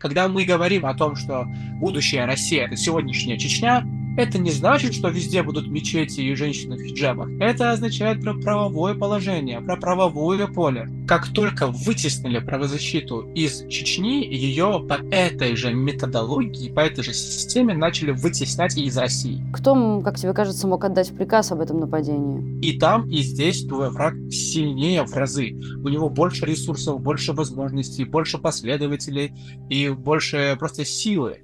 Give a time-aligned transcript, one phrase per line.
[0.00, 1.44] Когда мы говорим о том, что
[1.74, 3.84] будущее Россия– это сегодняшняя Чечня,
[4.20, 7.30] это не значит, что везде будут мечети и женщины в хиджабах.
[7.40, 10.88] Это означает про правовое положение, про правовое поле.
[11.08, 17.74] Как только вытеснили правозащиту из Чечни, ее по этой же методологии, по этой же системе
[17.74, 19.42] начали вытеснять из России.
[19.52, 22.60] Кто, как тебе кажется, мог отдать приказ об этом нападении?
[22.60, 25.52] И там, и здесь твой враг сильнее в разы.
[25.82, 29.32] У него больше ресурсов, больше возможностей, больше последователей
[29.70, 31.38] и больше просто силы.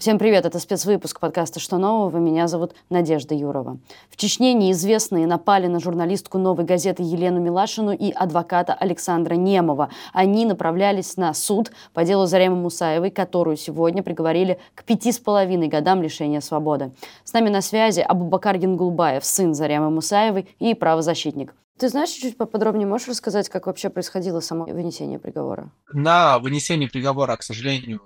[0.00, 2.16] Всем привет, это спецвыпуск подкаста «Что нового?».
[2.16, 3.78] Меня зовут Надежда Юрова.
[4.08, 9.90] В Чечне неизвестные напали на журналистку «Новой газеты» Елену Милашину и адвоката Александра Немова.
[10.14, 15.68] Они направлялись на суд по делу Заремы Мусаевой, которую сегодня приговорили к пяти с половиной
[15.68, 16.92] годам лишения свободы.
[17.24, 21.54] С нами на связи Абубакар Генгулбаев, сын Заремы Мусаевой и правозащитник.
[21.78, 25.70] Ты знаешь чуть-чуть поподробнее, можешь рассказать, как вообще происходило само вынесение приговора?
[25.92, 28.00] На вынесение приговора, к сожалению,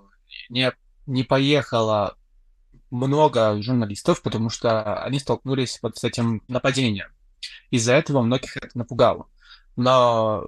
[0.50, 0.72] не
[1.06, 2.16] не поехало
[2.90, 7.08] много журналистов, потому что они столкнулись вот с этим нападением.
[7.70, 9.26] Из-за этого многих это напугало.
[9.76, 10.44] Но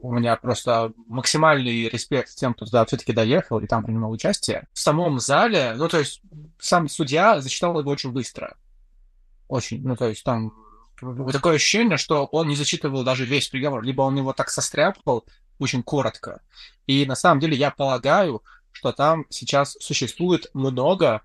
[0.00, 4.68] у меня просто максимальный респект тем, кто туда все-таки доехал и там принимал участие.
[4.72, 6.22] В самом зале, ну, то есть
[6.58, 8.56] сам судья зачитал его очень быстро.
[9.48, 10.52] Очень, ну, то есть там
[11.32, 15.24] такое ощущение, что он не зачитывал даже весь приговор, либо он его так состряпал
[15.58, 16.42] очень коротко.
[16.86, 18.42] И на самом деле я полагаю,
[18.78, 21.22] что там сейчас существует много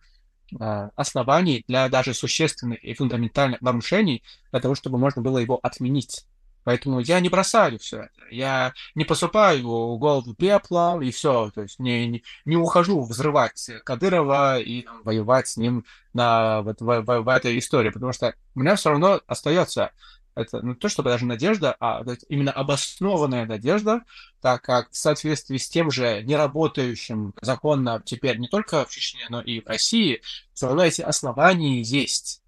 [0.60, 6.26] э, оснований для даже существенных и фундаментальных нарушений для того, чтобы можно было его отменить.
[6.64, 8.22] Поэтому я не бросаю все это.
[8.32, 11.52] Я не посыпаю голову пеплом и все.
[11.54, 16.82] То есть не, не, не ухожу взрывать Кадырова и там, воевать с ним на, вот,
[16.82, 17.92] в, в, в этой истории.
[17.92, 19.92] Потому что у меня все равно остается
[20.36, 24.04] это не то чтобы даже надежда, а именно обоснованная надежда,
[24.42, 29.42] так как в соответствии с тем же неработающим законно теперь не только в Чечне, но
[29.42, 30.22] и в России,
[30.54, 32.42] все равно эти основания есть.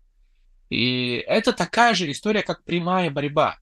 [0.70, 3.58] И это такая же история, как прямая борьба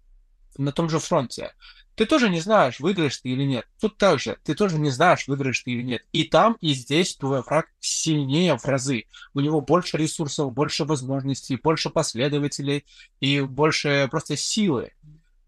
[0.57, 1.53] на том же фронте
[1.95, 3.67] ты тоже не знаешь, выиграешь ты или нет.
[3.79, 6.05] Тут также, ты тоже не знаешь, выиграешь ты или нет.
[6.11, 9.05] И там, и здесь твой враг сильнее в разы.
[9.33, 12.85] У него больше ресурсов, больше возможностей, больше последователей
[13.19, 14.91] и больше просто силы.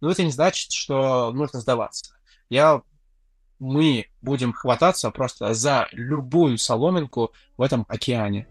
[0.02, 2.16] Но это не значит, что нужно сдаваться.
[2.50, 2.82] Я
[3.60, 8.48] мы будем хвататься просто за любую соломинку в этом океане.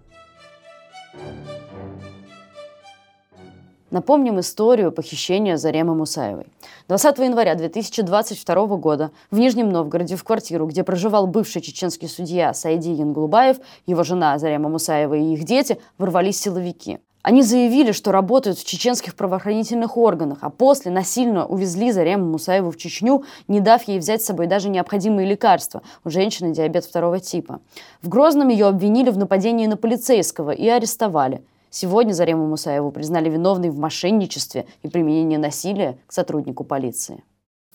[3.94, 6.46] Напомним историю похищения Заремы Мусаевой.
[6.88, 12.90] 20 января 2022 года в Нижнем Новгороде в квартиру, где проживал бывший чеченский судья Сайди
[12.90, 16.98] Янглубаев, его жена Зарема Мусаева и их дети, ворвались силовики.
[17.22, 22.76] Они заявили, что работают в чеченских правоохранительных органах, а после насильно увезли Зарему Мусаеву в
[22.76, 25.82] Чечню, не дав ей взять с собой даже необходимые лекарства.
[26.04, 27.60] У женщины диабет второго типа.
[28.02, 31.44] В Грозном ее обвинили в нападении на полицейского и арестовали.
[31.74, 37.24] Сегодня Зарему Мусаеву признали виновной в мошенничестве и применении насилия к сотруднику полиции.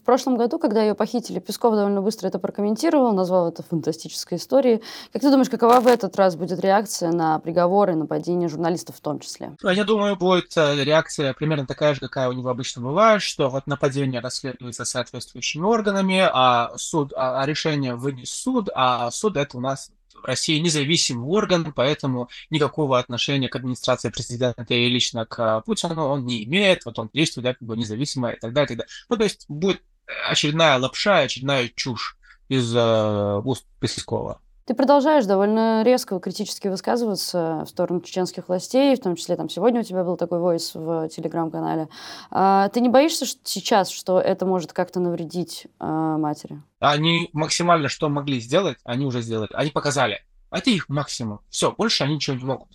[0.02, 4.82] В прошлом году, когда ее похитили, Песков довольно быстро это прокомментировал, назвал это фантастической историей.
[5.12, 9.02] Как ты думаешь, какова в этот раз будет реакция на приговоры и нападения журналистов в
[9.02, 9.58] том числе?
[9.62, 13.50] А я думаю, будет э, реакция примерно такая же, какая у него обычно бывает, что
[13.50, 19.58] вот нападение расследуется соответствующими органами, а суд, а, а решение вынес суд, а суд это
[19.58, 19.92] у нас
[20.22, 26.26] в России независимый орган, поэтому никакого отношения к администрации президента и лично к Путину он
[26.26, 28.92] не имеет, вот он действует да, как бы независимо и так далее, и так далее.
[29.10, 29.82] Ну, то есть будет
[30.30, 34.42] очередная лапша, очередная чушь из э, уст Пескова.
[34.70, 39.82] Ты продолжаешь довольно резко критически высказываться в сторону чеченских властей, в том числе там сегодня
[39.82, 41.90] у тебя был такой войс в телеграм-канале.
[42.30, 46.62] А, ты не боишься что сейчас, что это может как-то навредить а, матери?
[46.78, 49.50] Они максимально что могли сделать, они уже сделали.
[49.54, 50.24] Они показали.
[50.52, 51.40] Это их максимум.
[51.50, 52.70] Все, больше они ничего не могут.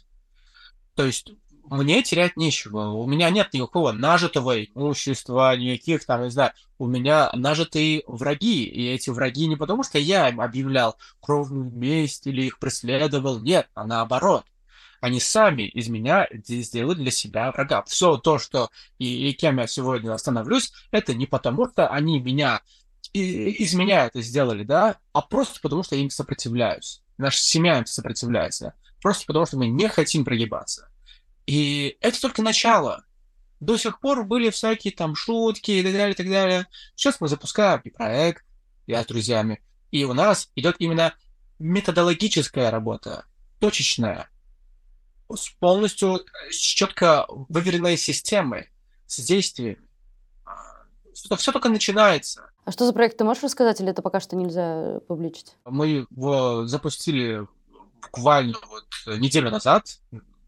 [0.97, 1.31] То есть
[1.71, 2.91] мне терять нечего.
[2.91, 8.65] У меня нет никакого нажитого имущества, никаких там, не знаю, у меня нажитые враги.
[8.65, 13.41] И эти враги не потому, что я им объявлял кровную месть или их преследовал.
[13.41, 14.45] Нет, а наоборот.
[15.01, 17.83] Они сами из меня сделали для себя врага.
[17.83, 22.63] Все то, что и, и кем я сегодня становлюсь, это не потому, что они меня
[23.13, 27.03] из меня это сделали, да, а просто потому, что я им сопротивляюсь.
[27.19, 28.75] Наша семья им сопротивляется.
[29.03, 30.89] Просто потому, что мы не хотим прогибаться.
[31.47, 33.05] И это только начало.
[33.61, 36.67] До сих пор были всякие там шутки и так далее, и так далее.
[36.95, 38.45] Сейчас мы запускаем и проект,
[38.87, 39.63] я с друзьями.
[39.91, 41.15] И у нас идет именно
[41.59, 43.25] методологическая работа,
[43.61, 44.29] точечная,
[45.35, 46.21] с полностью
[46.51, 48.71] с четко выверенной системой,
[49.07, 49.79] с действиями,
[51.37, 52.51] все только начинается.
[52.65, 55.55] А что за проект, ты можешь рассказать, или это пока что нельзя публичить?
[55.65, 57.47] Мы его запустили
[58.03, 60.01] буквально вот неделю назад,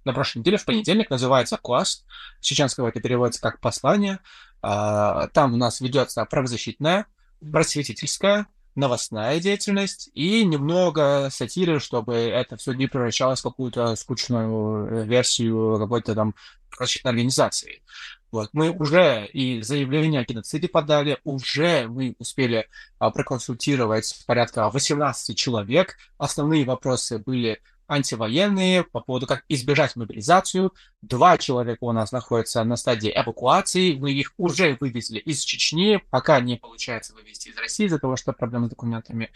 [0.06, 2.04] на прошлой неделе, в понедельник, называется «Класс».
[2.40, 4.20] С чеченского это переводится как «послание».
[4.62, 7.06] А, там у нас ведется правозащитная,
[7.52, 15.04] просветительская, новостная деятельность и немного сатиры, чтобы это все не превращалось в какую-то скучную э,
[15.04, 16.34] версию какой-то там
[16.70, 17.82] правозащитной организации.
[18.30, 18.50] Вот.
[18.52, 22.68] Мы уже и заявление о геноциде подали, уже мы успели
[22.98, 25.96] а, проконсультировать порядка 18 человек.
[26.18, 30.72] Основные вопросы были антивоенные по поводу, как избежать мобилизацию.
[31.02, 33.94] Два человека у нас находятся на стадии эвакуации.
[33.94, 36.02] Мы их уже вывезли из Чечни.
[36.10, 39.30] Пока не получается вывести из России из-за того, что проблемы с документами.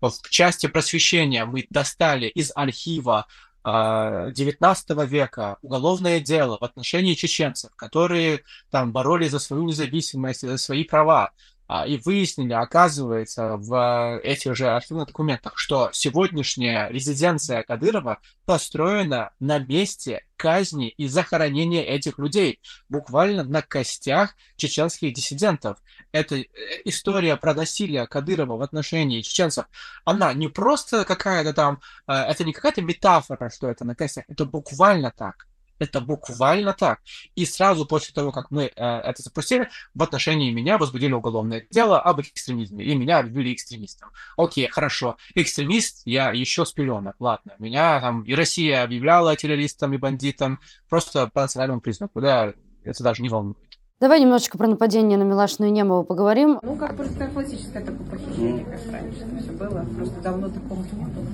[0.00, 3.26] В части просвещения мы достали из архива
[3.64, 10.58] 19 а, века уголовное дело в отношении чеченцев, которые там боролись за свою независимость, за
[10.58, 11.30] свои права.
[11.68, 19.58] А, и выяснили, оказывается, в этих же архивных документах, что сегодняшняя резиденция Кадырова построена на
[19.58, 25.78] месте казни и захоронения этих людей, буквально на костях чеченских диссидентов.
[26.10, 26.46] Эта э,
[26.84, 29.66] история про насилие Кадырова в отношении чеченцев,
[30.04, 34.44] она не просто какая-то там, э, это не какая-то метафора, что это на костях, это
[34.44, 35.46] буквально так.
[35.78, 37.00] Это буквально так.
[37.34, 42.00] И сразу после того, как мы э, это запустили, в отношении меня возбудили уголовное дело
[42.00, 42.84] об экстремизме.
[42.84, 44.10] И меня объявили экстремистом.
[44.36, 45.16] Окей, хорошо.
[45.34, 47.16] Экстремист я еще с пеленок.
[47.18, 47.54] Ладно.
[47.58, 50.60] Меня там и Россия объявляла террористом и бандитом.
[50.88, 52.20] Просто по национальному признаку.
[52.20, 52.52] Да,
[52.84, 53.71] это даже не волнует.
[54.00, 56.58] Давай немножечко про нападение на Милашину и Немову поговорим.
[56.62, 59.86] Ну, как просто классическое такое похищение, как раньше все было.
[59.96, 61.24] Просто давно такого не было.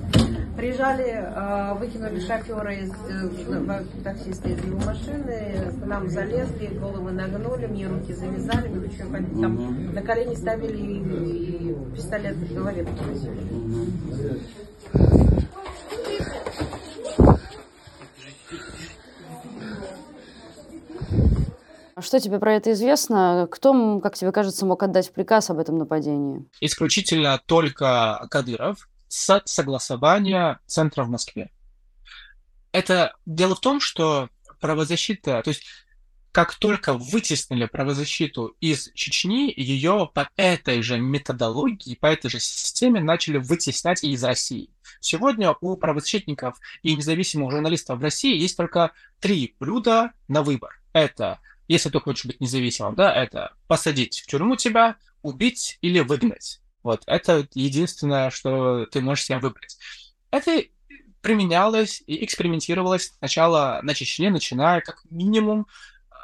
[0.55, 7.65] Приезжали, а, выкинули шофера из э, таксиста из его машины, к нам залезли, головы нагнули,
[7.65, 14.39] мне руки завязали, мы еще там на колени ставили и, и пистолет в голове подносили.
[22.09, 23.47] Что тебе про это известно?
[23.51, 26.43] Кто, как тебе кажется, мог отдать приказ об этом нападении?
[26.59, 31.51] Исключительно только Кадыров с согласования центра в Москве.
[32.71, 34.29] Это дело в том, что
[34.59, 35.65] правозащита, то есть
[36.31, 43.01] как только вытеснили правозащиту из Чечни, ее по этой же методологии, по этой же системе
[43.01, 44.71] начали вытеснять и из России.
[44.99, 50.81] Сегодня у правозащитников и независимых журналистов в России есть только три блюда на выбор.
[50.91, 51.39] Это,
[51.69, 56.61] если ты хочешь быть независимым, да, это посадить в тюрьму тебя, убить или выгнать.
[56.83, 59.77] Вот, это единственное, что ты можешь себе выбрать.
[60.31, 60.63] Это
[61.21, 65.67] применялось и экспериментировалось сначала на Чечне, начиная как минимум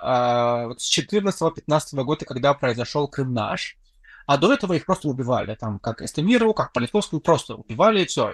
[0.01, 3.77] э, с 14-15 года, когда произошел Крым наш.
[4.25, 8.33] А до этого их просто убивали, там, как Эстемирову, как Политковскую, просто убивали, и все,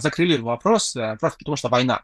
[0.00, 2.02] закрыли вопрос, э, просто потому что война.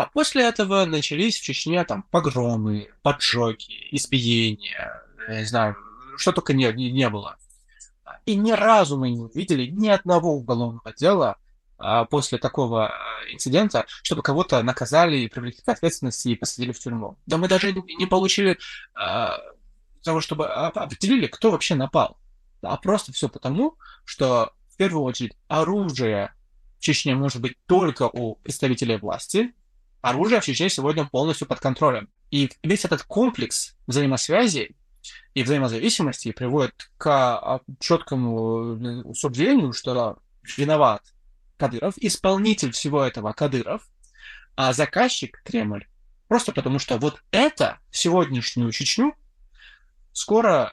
[0.00, 5.76] А после этого начались в Чечне там погромы, поджоги, избиения, я не знаю,
[6.16, 7.36] что только не, не, не было.
[8.24, 11.36] И ни разу мы не увидели ни одного уголовного дела
[11.76, 12.92] а, после такого а,
[13.30, 17.18] инцидента, чтобы кого-то наказали и привлекли к ответственности и посадили в тюрьму.
[17.26, 18.58] Да мы даже не получили
[18.94, 19.38] а,
[20.02, 22.16] того, чтобы определили, кто вообще напал.
[22.62, 23.76] А просто все потому,
[24.06, 26.34] что в первую очередь оружие
[26.78, 29.52] в Чечне может быть только у представителей власти.
[30.00, 32.08] Оружие в Чечне сегодня полностью под контролем.
[32.30, 34.76] И весь этот комплекс взаимосвязи
[35.34, 40.18] и взаимозависимости приводит к а, четкому э, суждению, что
[40.56, 41.02] виноват
[41.56, 43.86] Кадыров, исполнитель всего этого Кадыров,
[44.56, 45.86] а заказчик Кремль.
[46.28, 49.14] Просто потому что вот это, сегодняшнюю Чечню,
[50.12, 50.72] скоро,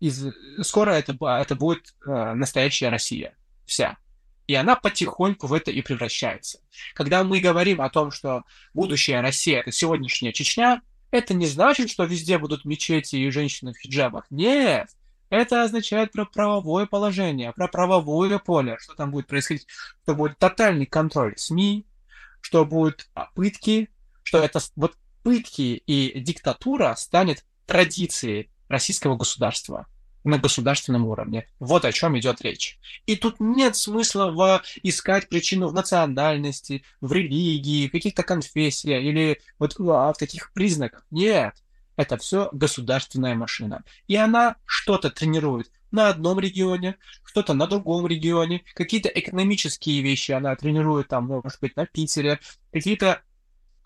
[0.00, 0.26] из,
[0.62, 3.36] скоро это, это будет э, настоящая Россия.
[3.66, 3.98] Вся.
[4.46, 6.60] И она потихоньку в это и превращается.
[6.94, 12.04] Когда мы говорим о том, что будущая Россия– это сегодняшняя Чечня, это не значит, что
[12.04, 14.26] везде будут мечети и женщины в хиджабах.
[14.30, 14.88] Нет!
[15.30, 19.66] Это означает про правовое положение, про правовое поле, что там будет происходить,
[20.02, 21.86] что будет тотальный контроль СМИ,
[22.40, 23.88] что будут а, пытки,
[24.22, 29.86] что это вот пытки и диктатура станет традицией российского государства
[30.24, 31.46] на государственном уровне.
[31.60, 32.78] Вот о чем идет речь.
[33.06, 39.40] И тут нет смысла в искать причину в национальности, в религии, в каких-то конфессиях или
[39.58, 41.06] вот а, в таких признаках.
[41.10, 41.54] Нет.
[41.96, 43.84] Это все государственная машина.
[44.08, 50.56] И она что-то тренирует на одном регионе, что-то на другом регионе, какие-то экономические вещи она
[50.56, 52.40] тренирует там, может быть, на Питере,
[52.72, 53.22] какие-то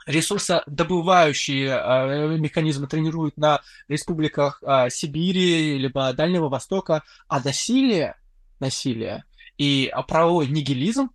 [0.09, 8.17] ресурсодобывающие э, механизмы тренируют на республиках э, Сибири либо Дальнего Востока, а насилие,
[8.59, 9.25] насилие
[9.59, 11.11] и правовой нигилизм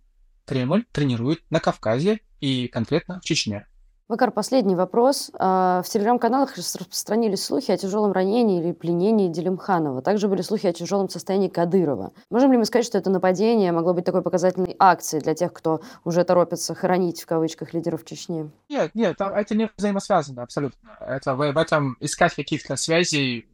[0.46, 3.66] Кремль тренирует на Кавказе и конкретно в Чечне.
[4.06, 5.30] Вакар, последний вопрос.
[5.38, 10.02] А, в телеграм-каналах распространились слухи о тяжелом ранении или пленении Делимханова.
[10.02, 12.12] Также были слухи о тяжелом состоянии Кадырова.
[12.28, 15.80] Можем ли мы сказать, что это нападение могло быть такой показательной акцией для тех, кто
[16.04, 18.50] уже торопится хоронить в кавычках лидеров Чечни?
[18.68, 20.98] Нет, нет, это не взаимосвязано абсолютно.
[21.00, 23.48] Это в, этом искать каких-то связей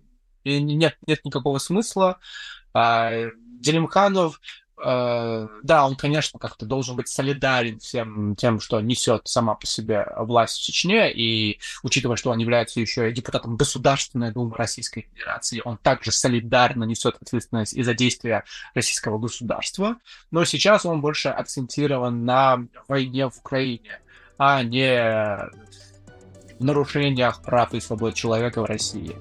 [0.45, 2.19] нет, нет никакого смысла.
[2.75, 3.13] А,
[3.61, 4.41] Делимханов
[4.83, 10.07] Э, да, он, конечно, как-то должен быть солидарен всем тем, что несет сама по себе
[10.17, 15.77] власть в Чечне, и учитывая, что он является еще депутатом Государственной Думы Российской Федерации, он
[15.77, 18.45] также солидарно несет ответственность из-за действия
[18.75, 19.97] российского государства,
[20.31, 24.01] но сейчас он больше акцентирован на войне в Украине,
[24.39, 25.51] а не
[26.59, 29.17] в нарушениях прав и свобод человека в России.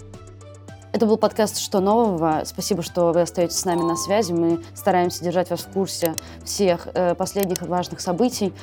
[0.92, 2.42] Это был подкаст «Что нового?».
[2.46, 4.34] Спасибо, что вы остаетесь с нами на связи.
[4.34, 8.54] Мы стараемся держать вас в курсе всех э, последних важных событий.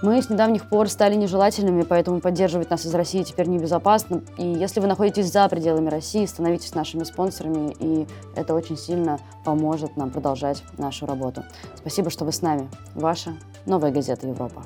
[0.00, 4.22] Мы с недавних пор стали нежелательными, поэтому поддерживать нас из России теперь небезопасно.
[4.38, 8.06] И если вы находитесь за пределами России, становитесь нашими спонсорами, и
[8.36, 11.42] это очень сильно поможет нам продолжать нашу работу.
[11.74, 12.70] Спасибо, что вы с нами.
[12.94, 14.62] Ваша новая газета «Европа».